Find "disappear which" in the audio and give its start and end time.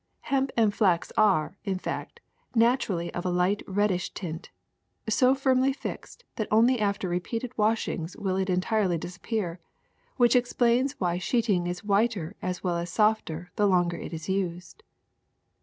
8.97-10.35